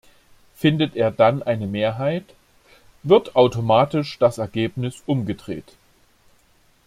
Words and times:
Findet 0.55 0.95
er 0.95 1.11
dann 1.11 1.43
eine 1.43 1.67
Mehrheit, 1.67 2.23
wird 3.03 3.35
automatisch 3.35 4.17
das 4.17 4.39
Ergebnis 4.39 5.03
umgedreht. 5.05 5.73